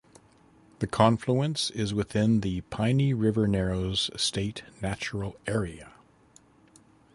[0.79, 5.91] The confluence is within the "Piney River Narrows State Natural Area".